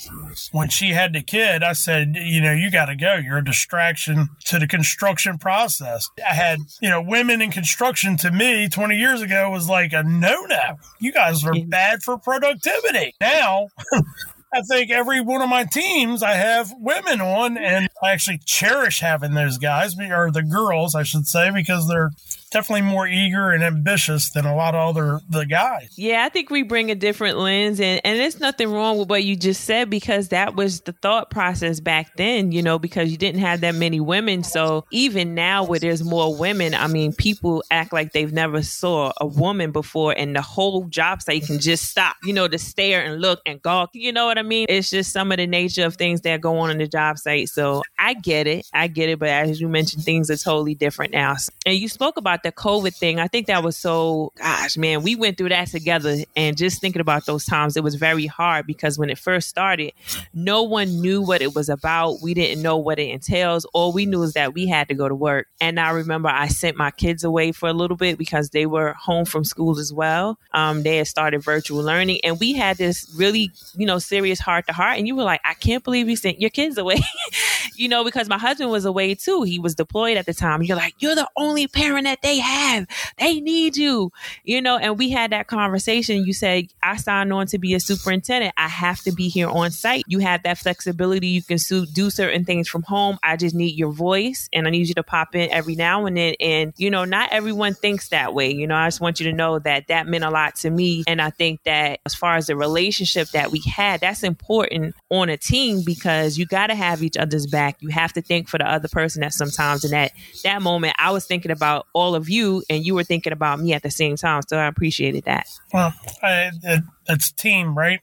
when 0.51 0.69
she 0.69 0.91
had 0.91 1.13
the 1.13 1.23
kid, 1.23 1.63
I 1.63 1.73
said, 1.73 2.17
you 2.17 2.41
know, 2.41 2.53
you 2.53 2.71
got 2.71 2.87
to 2.87 2.97
go. 2.97 3.15
You're 3.15 3.39
a 3.39 3.45
distraction 3.45 4.29
to 4.47 4.59
the 4.59 4.67
construction 4.67 5.39
process. 5.39 6.09
I 6.19 6.35
had, 6.35 6.59
you 6.81 6.91
know, 6.91 7.03
women 7.03 7.41
in 7.41 7.51
construction 7.51 8.17
to 8.19 8.31
me 8.31 8.69
20 8.69 8.97
years 8.97 9.23
ago 9.23 9.51
was 9.51 9.69
like 9.69 9.93
a 9.93 10.03
no 10.03 10.43
no. 10.47 10.79
You 11.01 11.13
guys 11.13 11.45
are 11.45 11.55
bad 11.67 12.03
for 12.03 12.19
productivity. 12.19 13.15
Now, 13.21 13.69
I 14.55 14.61
think 14.63 14.91
every 14.91 15.21
one 15.21 15.41
of 15.41 15.49
my 15.49 15.65
teams 15.65 16.23
I 16.23 16.33
have 16.33 16.73
women 16.77 17.23
on, 17.23 17.57
and 17.57 17.89
I 18.03 18.11
actually 18.11 18.39
cherish 18.45 19.01
having 19.01 19.33
those 19.33 19.57
guys, 19.57 19.99
or 19.99 20.31
the 20.31 20.43
girls, 20.43 20.95
I 20.95 21.05
should 21.05 21.27
say, 21.27 21.51
because 21.51 21.89
they're 21.89 22.11
definitely 22.53 22.83
more 22.83 23.07
eager 23.07 23.51
and 23.51 23.63
ambitious 23.63 24.31
than 24.31 24.47
a 24.47 24.55
lot 24.55 24.75
of 24.75 24.97
other 24.97 25.21
the 25.29 25.45
guys. 25.45 25.95
Yeah, 25.97 26.25
I 26.25 26.29
think 26.29 26.51
we 26.51 26.63
bring 26.63 26.91
a 26.91 26.95
different 26.95 27.39
lens 27.39 27.81
and 27.81 28.01
and 28.05 28.19
there's 28.19 28.41
nothing 28.41 28.71
wrong 28.71 28.99
with 28.99 29.09
what 29.09 29.25
you 29.25 29.37
just 29.37 29.65
said 29.65 29.91
because 29.91 30.29
that 30.29 30.55
was 30.55 30.81
the 30.83 30.93
thought 30.93 31.31
process 31.31 31.81
back 31.81 32.17
then, 32.17 32.53
you 32.53 32.63
know, 32.63 32.79
because 32.79 33.11
you 33.11 33.17
didn't 33.17 33.41
have 33.41 33.61
that 33.63 33.75
many 33.75 34.01
women. 34.01 34.45
So 34.45 34.85
even 34.91 35.35
now 35.35 35.65
where 35.65 35.81
there's 35.81 36.05
more 36.05 36.37
women, 36.37 36.75
I 36.75 36.87
mean, 36.87 37.13
people 37.13 37.65
act 37.71 37.93
like 37.93 38.13
they've 38.13 38.33
never 38.33 38.63
saw 38.63 39.13
a 39.21 39.27
woman 39.27 39.73
before 39.73 40.13
and 40.17 40.37
the 40.37 40.43
whole 40.43 40.85
job 40.85 41.23
site 41.23 41.47
can 41.47 41.59
just 41.59 41.87
stop, 41.87 42.17
you 42.23 42.33
know, 42.33 42.49
to 42.49 42.59
stare 42.59 43.03
and 43.03 43.21
look 43.21 43.41
and 43.47 43.63
gawk. 43.63 43.91
You 43.95 44.13
know 44.13 44.27
what 44.27 44.39
I 44.39 44.43
mean? 44.43 44.67
It's 44.69 44.91
just 44.91 45.13
some 45.13 45.33
of 45.33 45.39
the 45.39 45.47
nature 45.47 45.85
of 45.85 45.97
things 45.97 46.21
that 46.23 46.41
go 46.41 46.59
on 46.59 46.71
in 46.71 46.79
the 46.79 46.89
job 46.89 47.19
site. 47.19 47.49
So 47.49 47.83
I 47.99 48.15
get 48.15 48.47
it. 48.47 48.67
I 48.73 48.89
get 48.89 49.09
it. 49.09 49.19
But 49.19 49.31
as 49.31 49.61
you 49.61 49.69
mentioned, 49.69 50.05
things 50.05 50.31
are 50.31 50.37
totally 50.37 50.75
different 50.75 51.13
now. 51.13 51.37
And 51.65 51.77
you 51.77 51.89
spoke 51.89 52.17
about 52.17 52.42
the 52.43 52.53
COVID 52.53 52.95
thing, 52.95 53.19
I 53.19 53.29
think 53.29 53.47
that 53.47 53.63
was 53.63 53.77
so, 53.77 54.33
gosh, 54.37 54.77
man, 54.77 55.03
we 55.03 55.17
went 55.17 55.39
through 55.39 55.51
that 55.51 55.69
together. 55.69 56.19
And 56.37 56.57
just 56.57 56.81
thinking 56.81 57.01
about 57.01 57.27
those 57.27 57.45
times, 57.45 57.77
it 57.77 57.85
was 57.85 57.95
very 57.95 58.27
hard 58.27 58.67
because 58.67 58.99
when 58.99 59.11
it 59.11 59.19
first 59.19 59.49
started, 59.49 59.93
no 60.35 60.63
one 60.63 61.01
knew 61.01 61.23
what 61.23 61.43
it 61.43 61.55
was 61.55 61.69
about. 61.69 62.21
We 62.23 62.35
didn't 62.35 62.63
know 62.63 62.77
what 62.77 62.99
it 62.99 63.11
entails. 63.11 63.65
All 63.73 63.93
we 63.93 64.07
knew 64.07 64.23
is 64.23 64.33
that 64.35 64.55
we 64.55 64.67
had 64.67 64.89
to 64.89 64.95
go 64.95 65.09
to 65.09 65.15
work. 65.15 65.49
And 65.61 65.79
I 65.79 65.91
remember 65.91 66.29
I 66.29 66.49
sent 66.49 66.77
my 66.77 66.91
kids 66.91 67.25
away 67.25 67.53
for 67.53 67.69
a 67.69 67.73
little 67.73 67.97
bit 67.97 68.19
because 68.19 68.51
they 68.51 68.67
were 68.67 68.93
home 68.95 69.25
from 69.25 69.45
school 69.45 69.79
as 69.79 69.93
well. 69.93 70.39
Um, 70.53 70.83
they 70.83 70.97
had 70.99 71.07
started 71.07 71.43
virtual 71.43 71.83
learning. 71.83 72.21
And 72.25 72.39
we 72.41 72.53
had 72.53 72.77
this 72.79 73.13
really, 73.17 73.51
you 73.77 73.87
know, 73.87 73.99
serious 73.99 74.41
heart 74.41 74.67
to 74.67 74.73
heart. 74.73 74.99
And 74.99 75.07
you 75.07 75.17
were 75.17 75.25
like, 75.25 75.41
I 75.45 75.55
can't 75.55 75.85
believe 75.85 76.09
you 76.09 76.17
sent 76.17 76.41
your 76.41 76.51
kids 76.51 76.79
away, 76.79 77.01
you 77.77 77.89
know, 77.89 78.05
because 78.05 78.29
my 78.29 78.39
husband 78.39 78.71
was 78.71 78.85
away 78.85 79.15
too. 79.15 79.43
He 79.43 79.59
was 79.59 79.75
deployed 79.75 80.17
at 80.17 80.27
the 80.27 80.35
time. 80.35 80.63
You're 80.63 80.77
like, 80.77 80.95
you're 80.99 81.15
the 81.15 81.29
only 81.37 81.69
parent 81.69 82.05
that 82.05 82.23
they 82.23 82.32
have. 82.39 82.87
They 83.19 83.41
need 83.41 83.77
you, 83.77 84.13
you 84.45 84.61
know. 84.61 84.79
And 84.79 84.99
we 84.99 85.11
had 85.11 85.33
that 85.33 85.47
conversation. 85.47 86.25
You 86.25 86.33
said, 86.33 86.67
I 86.83 86.97
signed 86.97 87.33
on 87.33 87.47
to 87.49 87.59
be 87.59 87.75
a 87.75 87.81
superintendent. 87.81 88.55
I 88.57 88.69
have 88.69 89.01
to 89.03 89.13
be 89.13 89.29
here 89.29 89.49
on 89.49 89.71
site. 89.71 90.05
You 90.07 90.21
have 90.21 90.43
that 90.45 90.59
flexibility. 90.59 91.29
You 91.29 91.43
can 91.43 91.59
do 91.93 92.11
certain 92.11 92.45
things 92.45 92.69
from 92.69 92.83
home. 92.83 93.19
I 93.23 93.37
just 93.37 93.55
need 93.55 93.77
your 93.77 93.93
voice 93.93 94.49
and 94.53 94.67
I 94.67 94.71
need 94.71 94.89
you 94.89 94.95
to 94.95 95.03
pop 95.03 95.35
in 95.35 95.51
every 95.51 95.75
now 95.75 96.07
and 96.07 96.17
then. 96.17 96.35
And, 96.41 96.73
you 96.77 96.91
know, 96.91 97.05
not 97.05 97.33
everyone 97.33 97.75
thinks 97.75 98.09
that 98.09 98.35
way. 98.35 98.53
You 98.53 98.67
know, 98.67 98.77
I 98.77 98.87
just 98.87 99.01
want 99.01 99.21
you 99.21 99.31
to 99.31 99.37
know 99.37 99.59
that 99.61 99.89
that 99.89 100.07
meant 100.07 100.25
a 100.25 100.31
lot 100.31 100.57
to 100.57 100.71
me. 100.71 101.05
And 101.07 101.21
I 101.21 101.31
think 101.31 101.63
that 101.65 102.01
as 102.07 102.15
far 102.15 102.37
as 102.37 102.47
the 102.47 102.57
relationship 102.57 103.29
that 103.31 103.51
we 103.51 103.61
had, 103.61 104.01
that's 104.01 104.23
important 104.23 104.95
on 105.11 105.29
a 105.29 105.37
team 105.37 105.83
because 105.85 106.39
you 106.39 106.47
got 106.47 106.69
to 106.69 106.75
have 106.75 107.03
each 107.03 107.17
other's 107.17 107.47
back. 107.47 107.77
You 107.81 107.89
have 107.89 108.13
to 108.15 108.23
think 108.23 108.49
for 108.49 108.59
the 108.59 108.71
other 108.71 108.89
person 108.89 109.23
at 109.23 109.33
sometimes. 109.33 109.85
And 109.85 109.93
that, 109.93 110.13
that 110.45 110.63
moment, 110.63 110.97
I 110.99 111.11
was 111.11 111.27
thinking 111.27 111.51
about 111.51 111.87
all 111.93 112.15
of 112.15 112.22
you 112.29 112.63
and 112.69 112.85
you 112.85 112.95
were 112.95 113.05
thinking 113.05 113.33
about 113.33 113.61
me 113.61 113.73
at 113.73 113.83
the 113.83 113.91
same 113.91 114.17
time. 114.17 114.43
So 114.49 114.59
I 114.59 114.67
appreciated 114.67 115.25
that. 115.25 115.47
Well, 115.73 115.95
I, 116.23 116.51
it, 116.63 116.85
it's 117.09 117.33
team, 117.33 117.77
right? 117.77 118.01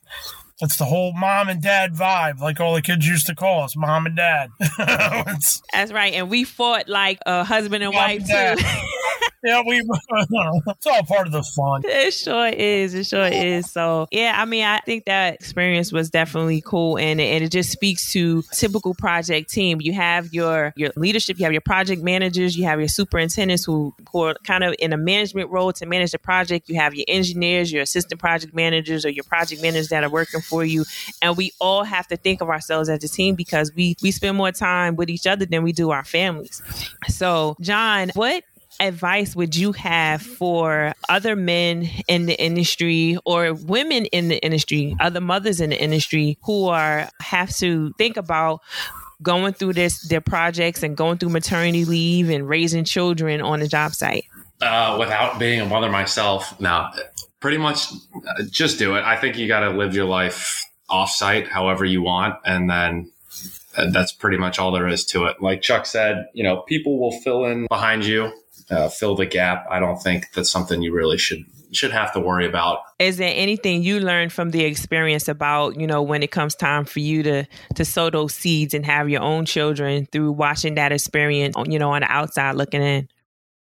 It's 0.61 0.75
the 0.75 0.85
whole 0.85 1.13
mom 1.13 1.47
and 1.47 1.61
dad 1.61 1.93
vibe, 1.93 2.39
like 2.39 2.59
all 2.59 2.73
the 2.73 2.81
kids 2.81 3.07
used 3.07 3.27
to 3.27 3.35
call 3.35 3.63
us, 3.63 3.77
mom 3.77 4.05
and 4.05 4.15
dad. 4.15 4.49
That's 4.77 5.61
right. 5.91 6.13
And 6.13 6.29
we 6.29 6.43
fought 6.43 6.89
like 6.89 7.19
a 7.25 7.45
husband 7.45 7.81
and 7.83 7.93
wife, 7.93 8.29
and 8.29 8.59
too. 8.59 8.65
yeah, 9.43 9.61
we. 9.65 9.77
it's 10.09 10.87
all 10.87 11.03
part 11.03 11.27
of 11.27 11.33
the 11.33 11.43
fun. 11.43 11.81
It 11.85 12.13
sure 12.13 12.47
is. 12.47 12.93
It 12.93 13.05
sure 13.05 13.25
is. 13.25 13.71
So 13.71 14.07
yeah, 14.11 14.35
I 14.37 14.45
mean, 14.45 14.65
I 14.65 14.79
think 14.79 15.05
that 15.05 15.35
experience 15.35 15.91
was 15.91 16.09
definitely 16.09 16.61
cool, 16.61 16.97
and 16.97 17.21
and 17.21 17.43
it 17.43 17.51
just 17.51 17.71
speaks 17.71 18.11
to 18.13 18.43
typical 18.51 18.93
project 18.93 19.49
team. 19.49 19.79
You 19.81 19.93
have 19.93 20.33
your 20.33 20.73
your 20.75 20.91
leadership, 20.95 21.39
you 21.39 21.45
have 21.45 21.53
your 21.53 21.61
project 21.61 22.01
managers, 22.01 22.57
you 22.57 22.65
have 22.65 22.79
your 22.79 22.89
superintendents 22.89 23.63
who 23.63 23.93
who 24.11 24.23
are 24.23 24.35
kind 24.45 24.63
of 24.63 24.75
in 24.79 24.91
a 24.91 24.97
management 24.97 25.49
role 25.49 25.71
to 25.73 25.85
manage 25.85 26.11
the 26.11 26.19
project. 26.19 26.67
You 26.69 26.75
have 26.75 26.93
your 26.93 27.05
engineers, 27.07 27.71
your 27.71 27.83
assistant 27.83 28.19
project 28.19 28.53
managers, 28.53 29.05
or 29.05 29.09
your 29.09 29.23
project 29.23 29.61
managers 29.61 29.89
that 29.89 30.03
are 30.03 30.09
working 30.09 30.41
for 30.41 30.65
you, 30.65 30.83
and 31.21 31.37
we 31.37 31.51
all 31.59 31.83
have 31.83 32.07
to 32.07 32.17
think 32.17 32.41
of 32.41 32.49
ourselves 32.49 32.89
as 32.89 33.03
a 33.03 33.07
team 33.07 33.35
because 33.35 33.73
we 33.73 33.95
we 34.01 34.11
spend 34.11 34.35
more 34.35 34.51
time 34.51 34.95
with 34.95 35.09
each 35.09 35.27
other 35.27 35.45
than 35.45 35.63
we 35.63 35.71
do 35.71 35.91
our 35.91 36.03
families. 36.03 36.61
So, 37.07 37.55
John, 37.61 38.11
what 38.15 38.43
advice 38.79 39.35
would 39.35 39.55
you 39.55 39.71
have 39.73 40.21
for 40.21 40.93
other 41.07 41.35
men 41.35 41.89
in 42.07 42.25
the 42.25 42.41
industry 42.41 43.17
or 43.25 43.53
women 43.53 44.05
in 44.05 44.29
the 44.29 44.37
industry, 44.43 44.95
other 44.99 45.21
mothers 45.21 45.59
in 45.59 45.71
the 45.71 45.81
industry 45.81 46.37
who 46.43 46.67
are 46.67 47.09
have 47.21 47.55
to 47.57 47.91
think 47.97 48.17
about 48.17 48.61
going 49.21 49.53
through 49.53 49.73
this 49.73 50.07
their 50.07 50.21
projects 50.21 50.81
and 50.81 50.95
going 50.95 51.17
through 51.17 51.29
maternity 51.29 51.85
leave 51.85 52.29
and 52.29 52.47
raising 52.47 52.83
children 52.83 53.41
on 53.41 53.59
the 53.59 53.67
job 53.67 53.93
site? 53.93 54.25
Uh, 54.61 54.97
without 54.99 55.39
being 55.39 55.61
a 55.61 55.65
mother 55.65 55.89
myself, 55.89 56.59
now 56.59 56.91
pretty 57.39 57.57
much 57.57 57.91
uh, 57.91 58.43
just 58.49 58.77
do 58.77 58.95
it. 58.95 59.03
I 59.03 59.15
think 59.15 59.37
you 59.37 59.47
got 59.47 59.61
to 59.61 59.69
live 59.69 59.93
your 59.93 60.05
life 60.05 60.65
offsite 60.89 61.47
however 61.47 61.85
you 61.85 62.01
want, 62.01 62.35
and 62.45 62.69
then 62.69 63.11
uh, 63.77 63.89
that's 63.91 64.11
pretty 64.11 64.37
much 64.37 64.59
all 64.59 64.71
there 64.71 64.87
is 64.87 65.05
to 65.05 65.25
it. 65.25 65.41
Like 65.41 65.61
Chuck 65.61 65.85
said, 65.85 66.27
you 66.33 66.43
know, 66.43 66.57
people 66.61 66.99
will 66.99 67.17
fill 67.21 67.45
in 67.45 67.67
behind 67.67 68.05
you 68.05 68.31
uh, 68.71 68.89
fill 68.89 69.15
the 69.15 69.25
gap, 69.25 69.65
I 69.69 69.79
don't 69.79 70.01
think 70.01 70.31
that's 70.33 70.51
something 70.51 70.81
you 70.81 70.93
really 70.93 71.17
should 71.17 71.45
should 71.71 71.91
have 71.91 72.11
to 72.13 72.19
worry 72.19 72.47
about. 72.47 72.79
Is 72.97 73.17
there 73.17 73.31
anything 73.35 73.83
you 73.83 73.99
learned 73.99 74.33
from 74.33 74.49
the 74.49 74.63
experience 74.63 75.27
about, 75.27 75.79
you 75.79 75.85
know, 75.85 76.01
when 76.01 76.23
it 76.23 76.31
comes 76.31 76.55
time 76.55 76.85
for 76.85 76.99
you 76.99 77.23
to 77.23 77.45
to 77.75 77.85
sow 77.85 78.09
those 78.09 78.33
seeds 78.33 78.73
and 78.73 78.85
have 78.85 79.09
your 79.09 79.21
own 79.21 79.45
children 79.45 80.07
through 80.11 80.31
watching 80.31 80.75
that 80.75 80.91
experience, 80.91 81.55
you 81.67 81.79
know, 81.79 81.91
on 81.91 82.01
the 82.01 82.11
outside 82.11 82.55
looking 82.55 82.81
in? 82.81 83.07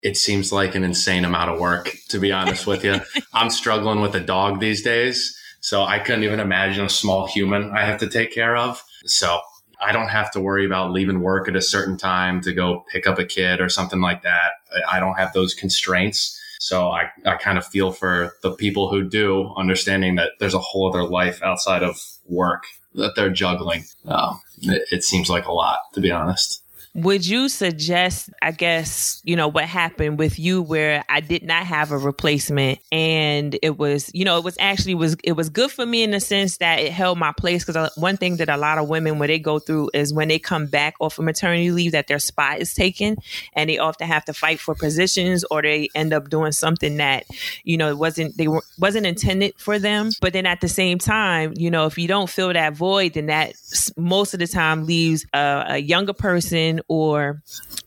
It 0.03 0.17
seems 0.17 0.51
like 0.51 0.75
an 0.75 0.83
insane 0.83 1.27
amount 1.27 1.51
of 1.51 1.61
work, 1.61 1.95
to 2.09 2.19
be 2.19 2.33
honest 2.33 2.67
with 2.67 2.85
you. 2.85 3.01
I'm 3.35 3.51
struggling 3.51 4.01
with 4.01 4.15
a 4.15 4.21
dog 4.21 4.59
these 4.59 4.83
days, 4.83 5.37
so 5.61 5.83
I 5.83 5.99
couldn't 5.99 6.25
even 6.25 6.41
imagine 6.41 6.87
a 6.87 6.91
small 6.91 7.27
human 7.27 7.71
I 7.71 7.85
have 7.85 8.01
to 8.01 8.09
take 8.09 8.33
care 8.33 8.57
of. 8.57 8.83
So 9.05 9.41
I 9.81 9.93
don't 9.93 10.09
have 10.09 10.31
to 10.33 10.41
worry 10.41 10.65
about 10.65 10.93
leaving 10.93 11.21
work 11.21 11.49
at 11.49 11.57
a 11.57 11.63
certain 11.63 11.97
time 11.97 12.41
to 12.43 12.53
go 12.53 12.85
pick 12.91 13.07
up 13.07 13.19
a 13.19 13.25
kid 13.25 13.61
or 13.61 13.69
something 13.69 14.01
like 14.01 14.23
that. 14.23 14.53
I 14.89 15.01
don't 15.01 15.19
have 15.19 15.33
those 15.33 15.55
constraints. 15.55 16.39
So 16.61 16.89
I, 16.89 17.11
I 17.25 17.37
kind 17.37 17.57
of 17.57 17.67
feel 17.67 17.91
for 17.91 18.35
the 18.43 18.53
people 18.53 18.91
who 18.91 19.09
do, 19.09 19.53
understanding 19.57 20.17
that 20.17 20.33
there's 20.39 20.55
a 20.55 20.59
whole 20.59 20.89
other 20.89 21.05
life 21.05 21.43
outside 21.43 21.83
of 21.83 21.99
work 22.27 22.65
that 22.95 23.15
they're 23.17 23.31
juggling. 23.31 23.85
Um, 24.07 24.41
it, 24.63 24.83
it 24.91 25.05
seems 25.05 25.31
like 25.31 25.47
a 25.47 25.53
lot, 25.53 25.81
to 25.95 26.01
be 26.01 26.11
honest. 26.11 26.63
Would 26.95 27.25
you 27.25 27.49
suggest, 27.49 28.31
I 28.43 28.51
guess, 28.51 29.21
you 29.23 29.37
know, 29.37 29.47
what 29.47 29.67
happened 29.67 30.19
with 30.19 30.41
you 30.41 30.61
where 30.61 31.05
I 31.09 31.21
did 31.21 31.45
not 31.45 31.65
have 31.65 31.93
a 31.93 31.99
replacement 31.99 32.81
and 32.91 33.57
it 33.63 33.79
was, 33.79 34.11
you 34.13 34.25
know, 34.25 34.39
it 34.39 34.43
was 34.43 34.57
actually 34.59 34.97
was 34.97 35.17
it 35.23 35.33
was 35.33 35.51
good 35.51 35.71
for 35.71 35.87
me 35.87 36.03
in 36.03 36.11
the 36.11 36.19
sense 36.19 36.57
that 36.57 36.81
it 36.81 36.91
held 36.91 37.17
my 37.17 37.31
place 37.31 37.65
because 37.65 37.77
uh, 37.77 37.91
one 37.95 38.17
thing 38.17 38.39
that 38.39 38.49
a 38.49 38.57
lot 38.57 38.79
of 38.79 38.89
women 38.89 39.21
when 39.21 39.29
they 39.29 39.39
go 39.39 39.61
through 39.61 39.91
is 39.95 40.13
when 40.13 40.27
they 40.27 40.41
come 40.41 40.67
back 40.67 40.95
off 40.99 41.17
of 41.17 41.25
maternity 41.25 41.71
leave 41.71 41.93
that 41.93 42.09
their 42.09 42.19
spot 42.19 42.59
is 42.59 42.75
taken 42.75 43.17
and 43.53 43.71
they 43.71 43.79
often 43.79 44.09
have 44.09 44.25
to 44.25 44.33
fight 44.33 44.59
for 44.59 44.75
positions 44.75 45.45
or 45.49 45.63
they 45.63 45.89
end 45.95 46.13
up 46.13 46.29
doing 46.29 46.51
something 46.51 46.97
that, 46.97 47.25
you 47.63 47.77
know, 47.77 47.95
wasn't 47.95 48.37
they 48.37 48.49
were, 48.49 48.63
wasn't 48.81 49.07
intended 49.07 49.55
for 49.59 49.79
them. 49.79 50.11
But 50.21 50.33
then 50.33 50.45
at 50.45 50.61
the 50.61 50.69
same 50.69 50.99
time, 50.99 51.53
you 51.57 51.71
know, 51.71 51.87
if 51.87 51.97
you 51.99 52.09
don't 52.09 52.29
fill 52.29 52.53
that 52.53 52.75
void, 52.75 53.15
then 53.15 53.27
that 53.27 53.55
most 53.97 54.35
of 54.35 54.41
the 54.41 54.49
time 54.49 54.87
leaves 54.87 55.25
a, 55.33 55.65
a 55.69 55.79
younger 55.79 56.13
person 56.13 56.80
or 56.89 57.43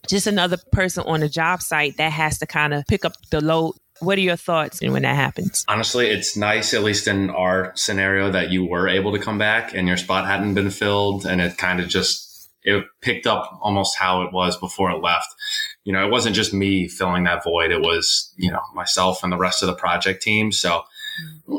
just 0.07 0.27
another 0.27 0.57
person 0.71 1.03
on 1.05 1.23
a 1.23 1.29
job 1.29 1.61
site 1.61 1.97
that 1.97 2.11
has 2.11 2.39
to 2.39 2.45
kind 2.45 2.73
of 2.73 2.85
pick 2.87 3.05
up 3.05 3.13
the 3.31 3.41
load 3.41 3.75
what 3.99 4.17
are 4.17 4.21
your 4.21 4.35
thoughts 4.35 4.81
when 4.81 5.03
that 5.03 5.15
happens? 5.15 5.63
Honestly, 5.67 6.07
it's 6.07 6.35
nice, 6.35 6.73
at 6.73 6.83
least 6.83 7.07
in 7.07 7.29
our 7.29 7.71
scenario, 7.75 8.31
that 8.31 8.51
you 8.51 8.65
were 8.65 8.87
able 8.87 9.13
to 9.13 9.19
come 9.19 9.37
back 9.37 9.73
and 9.73 9.87
your 9.87 9.97
spot 9.97 10.27
hadn't 10.27 10.53
been 10.55 10.69
filled, 10.69 11.25
and 11.25 11.41
it 11.41 11.57
kind 11.57 11.79
of 11.79 11.87
just 11.87 12.49
it 12.63 12.85
picked 13.01 13.27
up 13.27 13.59
almost 13.61 13.97
how 13.97 14.23
it 14.23 14.33
was 14.33 14.57
before 14.57 14.91
it 14.91 15.01
left. 15.01 15.27
You 15.83 15.93
know, 15.93 16.05
it 16.05 16.11
wasn't 16.11 16.35
just 16.35 16.53
me 16.53 16.87
filling 16.87 17.23
that 17.25 17.43
void; 17.43 17.71
it 17.71 17.81
was 17.81 18.33
you 18.37 18.51
know 18.51 18.61
myself 18.73 19.23
and 19.23 19.31
the 19.31 19.37
rest 19.37 19.63
of 19.63 19.67
the 19.67 19.75
project 19.75 20.21
team. 20.21 20.51
So 20.51 20.83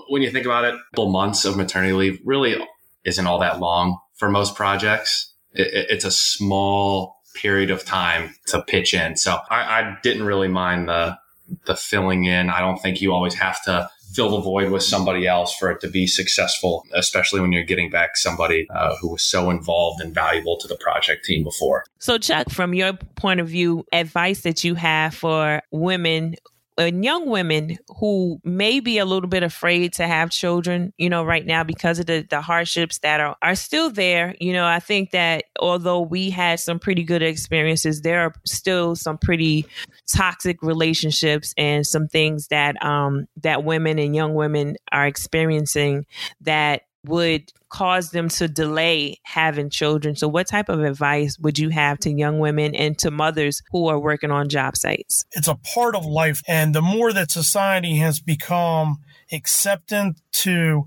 when 0.08 0.22
you 0.22 0.30
think 0.30 0.46
about 0.46 0.64
it, 0.64 0.74
couple 0.92 1.10
months 1.10 1.44
of 1.44 1.56
maternity 1.56 1.92
leave 1.92 2.20
really 2.24 2.56
isn't 3.04 3.26
all 3.26 3.38
that 3.40 3.60
long 3.60 3.98
for 4.14 4.30
most 4.30 4.54
projects. 4.54 5.32
It, 5.52 5.86
it's 5.90 6.04
a 6.04 6.10
small 6.10 7.13
period 7.34 7.70
of 7.70 7.84
time 7.84 8.34
to 8.46 8.62
pitch 8.62 8.94
in. 8.94 9.16
So 9.16 9.38
I, 9.50 9.80
I 9.80 9.98
didn't 10.02 10.24
really 10.24 10.48
mind 10.48 10.88
the 10.88 11.18
the 11.66 11.76
filling 11.76 12.24
in. 12.24 12.48
I 12.48 12.60
don't 12.60 12.78
think 12.78 13.00
you 13.00 13.12
always 13.12 13.34
have 13.34 13.62
to 13.64 13.90
fill 14.14 14.30
the 14.30 14.40
void 14.40 14.70
with 14.70 14.82
somebody 14.82 15.26
else 15.26 15.54
for 15.56 15.70
it 15.70 15.80
to 15.80 15.88
be 15.88 16.06
successful, 16.06 16.86
especially 16.94 17.40
when 17.40 17.52
you're 17.52 17.64
getting 17.64 17.90
back 17.90 18.16
somebody 18.16 18.66
uh, 18.70 18.94
who 19.00 19.10
was 19.10 19.24
so 19.24 19.50
involved 19.50 20.00
and 20.00 20.14
valuable 20.14 20.56
to 20.58 20.68
the 20.68 20.76
project 20.76 21.24
team 21.24 21.42
before. 21.42 21.84
So, 21.98 22.16
Chuck, 22.18 22.50
from 22.50 22.74
your 22.74 22.92
point 23.16 23.40
of 23.40 23.48
view, 23.48 23.84
advice 23.92 24.42
that 24.42 24.62
you 24.62 24.76
have 24.76 25.14
for 25.14 25.62
women 25.70 26.36
and 26.76 27.04
young 27.04 27.26
women 27.26 27.78
who 28.00 28.40
may 28.45 28.81
be 28.81 28.99
a 28.99 29.04
little 29.04 29.28
bit 29.28 29.43
afraid 29.43 29.93
to 29.95 30.07
have 30.07 30.31
children, 30.31 30.93
you 30.99 31.09
know, 31.09 31.25
right 31.25 31.47
now 31.47 31.62
because 31.64 31.99
of 31.99 32.07
the, 32.07 32.26
the 32.28 32.40
hardships 32.40 32.99
that 32.99 33.21
are, 33.21 33.37
are 33.43 33.54
still 33.54 33.90
there. 33.90 34.35
You 34.40 34.52
know, 34.52 34.66
I 34.66 34.81
think 34.81 35.11
that 35.12 35.45
although 35.61 36.00
we 36.00 36.31
had 36.31 36.61
some 36.61 36.78
pretty 36.78 37.04
good 37.04 37.23
experiences, 37.23 38.00
there 38.00 38.23
are 38.23 38.35
still 38.45 38.97
some 38.97 39.19
pretty 39.19 39.66
toxic 40.12 40.62
relationships 40.62 41.54
and 41.57 41.87
some 41.87 42.09
things 42.09 42.49
that 42.49 42.83
um 42.85 43.26
that 43.43 43.64
women 43.64 43.99
and 43.99 44.14
young 44.14 44.35
women 44.35 44.76
are 44.93 45.07
experiencing 45.07 46.07
that 46.40 46.83
would 47.04 47.52
cause 47.68 48.11
them 48.11 48.28
to 48.28 48.49
delay 48.49 49.18
having 49.25 49.68
children. 49.68 50.16
So, 50.16 50.28
what 50.28 50.49
type 50.49 50.68
of 50.68 50.82
advice 50.82 51.38
would 51.38 51.58
you 51.58 51.68
have 51.70 51.99
to 52.00 52.11
young 52.11 52.38
women 52.38 52.75
and 52.75 52.99
to 52.99 53.11
mothers 53.11 53.62
who 53.70 53.88
are 53.88 53.99
working 53.99 54.30
on 54.30 54.49
job 54.49 54.76
sites? 54.76 55.25
It's 55.32 55.49
a 55.49 55.56
part 55.56 55.94
of 55.94 56.04
life. 56.04 56.42
And 56.49 56.75
the 56.75 56.82
more 56.82 57.12
that 57.12 57.30
society 57.30 57.96
has 57.96 58.20
become 58.20 58.99
acceptant 59.32 60.20
to, 60.42 60.84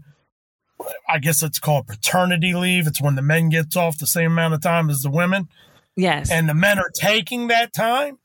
I 1.09 1.19
guess 1.19 1.43
it's 1.43 1.59
called 1.59 1.87
paternity 1.87 2.53
leave, 2.53 2.87
it's 2.87 3.01
when 3.01 3.15
the 3.15 3.21
men 3.21 3.49
gets 3.49 3.75
off 3.75 3.97
the 3.97 4.07
same 4.07 4.31
amount 4.31 4.53
of 4.53 4.61
time 4.61 4.89
as 4.89 5.01
the 5.01 5.11
women. 5.11 5.49
Yes. 5.95 6.31
And 6.31 6.47
the 6.47 6.53
men 6.53 6.79
are 6.79 6.91
taking 6.93 7.47
that 7.47 7.73
time. 7.73 8.19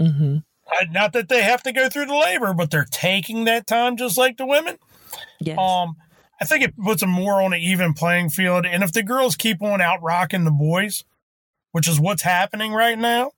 Mm-hmm. 0.00 0.38
Not 0.90 1.12
that 1.12 1.28
they 1.28 1.42
have 1.42 1.62
to 1.64 1.72
go 1.72 1.88
through 1.88 2.06
the 2.06 2.14
labor, 2.14 2.54
but 2.54 2.70
they're 2.70 2.86
taking 2.90 3.44
that 3.44 3.66
time 3.66 3.96
just 3.96 4.16
like 4.16 4.36
the 4.36 4.46
women. 4.46 4.78
Yes. 5.40 5.58
Um, 5.58 5.96
I 6.42 6.44
think 6.44 6.64
it 6.64 6.76
puts 6.76 7.02
them 7.02 7.10
more 7.10 7.40
on 7.40 7.52
an 7.52 7.60
even 7.60 7.94
playing 7.94 8.30
field. 8.30 8.66
And 8.66 8.82
if 8.82 8.92
the 8.92 9.04
girls 9.04 9.36
keep 9.36 9.62
on 9.62 9.80
out 9.80 10.02
rocking 10.02 10.42
the 10.42 10.50
boys, 10.50 11.04
which 11.70 11.86
is 11.86 12.00
what's 12.00 12.22
happening 12.22 12.72
right 12.72 12.98
now, 12.98 13.30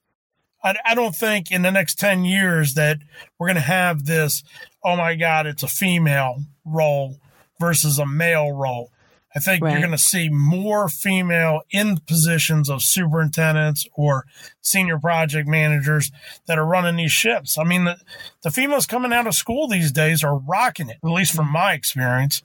I, 0.63 0.77
I 0.87 0.95
don't 0.95 1.15
think 1.15 1.51
in 1.53 1.61
the 1.61 1.71
next 1.71 1.99
10 1.99 2.25
years 2.25 2.73
that 2.75 3.01
we're 3.39 3.49
going 3.49 3.57
to 3.57 3.61
have 3.61 4.07
this, 4.07 4.43
oh 4.83 4.97
my 4.97 5.17
God, 5.17 5.47
it's 5.47 5.63
a 5.63 5.69
female 5.69 6.45
role 6.65 7.21
versus 7.61 7.99
a 7.99 8.07
male 8.07 8.53
role. 8.53 8.91
I 9.37 9.39
think 9.39 9.63
right. 9.63 9.73
you're 9.73 9.81
going 9.81 9.91
to 9.91 9.99
see 9.99 10.31
more 10.31 10.89
female 10.89 11.61
in 11.71 11.99
positions 11.99 12.71
of 12.71 12.83
superintendents 12.83 13.87
or 13.93 14.25
senior 14.63 14.99
project 14.99 15.47
managers 15.47 16.11
that 16.47 16.59
are 16.59 16.65
running 16.65 16.97
these 16.97 17.13
ships. 17.13 17.59
I 17.59 17.65
mean, 17.65 17.85
the, 17.85 17.99
the 18.43 18.51
females 18.51 18.87
coming 18.87 19.13
out 19.13 19.27
of 19.27 19.35
school 19.35 19.69
these 19.69 19.93
days 19.93 20.25
are 20.25 20.39
rocking 20.39 20.89
it, 20.89 20.97
at 21.05 21.11
least 21.11 21.35
from 21.35 21.53
my 21.53 21.75
experience. 21.75 22.43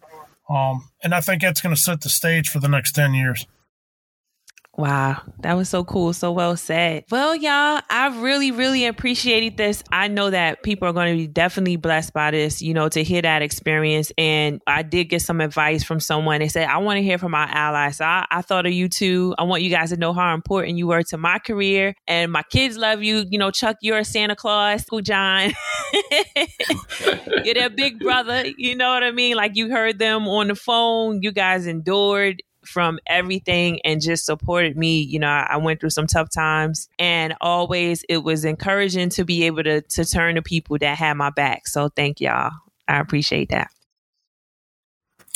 Um, 0.49 0.89
and 1.03 1.13
I 1.13 1.21
think 1.21 1.41
that's 1.41 1.61
going 1.61 1.75
to 1.75 1.81
set 1.81 2.01
the 2.01 2.09
stage 2.09 2.49
for 2.49 2.59
the 2.59 2.67
next 2.67 2.93
10 2.93 3.13
years. 3.13 3.45
Wow, 4.79 5.21
that 5.41 5.55
was 5.55 5.67
so 5.67 5.83
cool. 5.83 6.13
So 6.13 6.31
well 6.31 6.55
said. 6.55 7.03
Well, 7.11 7.35
y'all, 7.35 7.81
I 7.89 8.17
really, 8.21 8.51
really 8.51 8.85
appreciated 8.85 9.57
this. 9.57 9.83
I 9.91 10.07
know 10.07 10.29
that 10.29 10.63
people 10.63 10.87
are 10.87 10.93
going 10.93 11.11
to 11.11 11.17
be 11.17 11.27
definitely 11.27 11.75
blessed 11.75 12.13
by 12.13 12.31
this, 12.31 12.61
you 12.61 12.73
know, 12.73 12.87
to 12.87 13.03
hear 13.03 13.21
that 13.21 13.41
experience. 13.41 14.09
And 14.17 14.61
I 14.67 14.83
did 14.83 15.09
get 15.09 15.21
some 15.21 15.41
advice 15.41 15.83
from 15.83 15.99
someone. 15.99 16.39
They 16.39 16.47
said, 16.47 16.69
I 16.69 16.77
want 16.77 16.95
to 16.95 17.03
hear 17.03 17.17
from 17.17 17.35
our 17.35 17.49
allies. 17.49 17.97
So 17.97 18.05
I, 18.05 18.25
I 18.31 18.41
thought 18.41 18.65
of 18.65 18.71
you 18.71 18.87
too. 18.87 19.35
I 19.37 19.43
want 19.43 19.63
you 19.63 19.69
guys 19.69 19.89
to 19.89 19.97
know 19.97 20.13
how 20.13 20.33
important 20.33 20.77
you 20.77 20.87
were 20.87 21.03
to 21.03 21.17
my 21.17 21.39
career. 21.39 21.93
And 22.07 22.31
my 22.31 22.43
kids 22.43 22.77
love 22.77 23.03
you. 23.03 23.25
You 23.29 23.37
know, 23.37 23.51
Chuck, 23.51 23.75
you're 23.81 23.97
a 23.97 24.05
Santa 24.05 24.37
Claus. 24.37 24.83
Uncle 24.83 25.01
John. 25.01 25.51
you're 27.43 27.53
their 27.53 27.69
big 27.69 27.99
brother. 27.99 28.45
You 28.57 28.75
know 28.75 28.89
what 28.89 29.03
I 29.03 29.11
mean? 29.11 29.35
Like 29.35 29.55
you 29.55 29.69
heard 29.69 29.99
them 29.99 30.27
on 30.27 30.47
the 30.47 30.55
phone. 30.55 31.21
You 31.21 31.31
guys 31.31 31.67
endured 31.67 32.41
from 32.65 32.99
everything 33.07 33.79
and 33.83 34.01
just 34.01 34.25
supported 34.25 34.77
me. 34.77 35.01
You 35.01 35.19
know, 35.19 35.27
I 35.27 35.57
went 35.57 35.79
through 35.79 35.89
some 35.91 36.07
tough 36.07 36.29
times 36.29 36.89
and 36.99 37.35
always 37.41 38.03
it 38.09 38.19
was 38.19 38.45
encouraging 38.45 39.09
to 39.09 39.25
be 39.25 39.45
able 39.45 39.63
to 39.63 39.81
to 39.81 40.05
turn 40.05 40.35
to 40.35 40.41
people 40.41 40.77
that 40.79 40.97
had 40.97 41.15
my 41.15 41.29
back. 41.29 41.67
So 41.67 41.89
thank 41.89 42.21
y'all. 42.21 42.51
I 42.87 42.99
appreciate 42.99 43.49
that. 43.49 43.69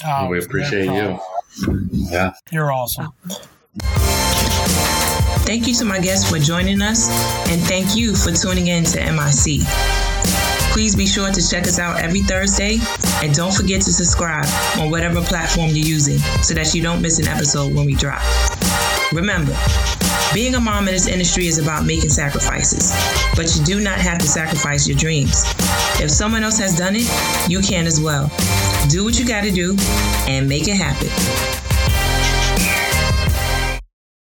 Oh, 0.05 0.27
we 0.27 0.39
appreciate 0.39 0.85
you. 0.85 1.19
Yeah. 1.91 2.33
You're 2.51 2.71
awesome. 2.71 3.13
Thank 5.45 5.67
you 5.67 5.73
to 5.75 5.85
my 5.85 5.99
guests 5.99 6.29
for 6.29 6.39
joining 6.39 6.81
us, 6.81 7.09
and 7.49 7.61
thank 7.61 7.95
you 7.95 8.15
for 8.15 8.31
tuning 8.31 8.67
in 8.67 8.85
to 8.85 8.99
MIC. 9.11 10.12
Please 10.73 10.95
be 10.95 11.05
sure 11.05 11.31
to 11.31 11.47
check 11.47 11.67
us 11.67 11.77
out 11.77 12.01
every 12.01 12.21
Thursday 12.21 12.79
and 13.21 13.31
don't 13.35 13.53
forget 13.53 13.79
to 13.83 13.93
subscribe 13.93 14.47
on 14.79 14.89
whatever 14.89 15.21
platform 15.21 15.69
you're 15.69 15.85
using 15.85 16.17
so 16.41 16.55
that 16.55 16.73
you 16.73 16.81
don't 16.81 16.99
miss 16.99 17.19
an 17.19 17.27
episode 17.27 17.75
when 17.75 17.85
we 17.85 17.93
drop. 17.93 18.19
Remember, 19.11 19.55
being 20.33 20.55
a 20.55 20.59
mom 20.59 20.87
in 20.87 20.95
this 20.95 21.07
industry 21.07 21.45
is 21.45 21.59
about 21.59 21.85
making 21.85 22.09
sacrifices, 22.09 22.91
but 23.35 23.55
you 23.55 23.63
do 23.63 23.83
not 23.83 23.99
have 23.99 24.17
to 24.17 24.25
sacrifice 24.25 24.87
your 24.87 24.97
dreams. 24.97 25.43
If 26.01 26.09
someone 26.09 26.43
else 26.43 26.57
has 26.57 26.75
done 26.75 26.95
it, 26.95 27.07
you 27.47 27.61
can 27.61 27.85
as 27.85 28.01
well. 28.01 28.31
Do 28.89 29.03
what 29.03 29.19
you 29.19 29.27
got 29.27 29.43
to 29.43 29.51
do 29.51 29.77
and 30.27 30.49
make 30.49 30.67
it 30.67 30.75
happen. 30.75 31.62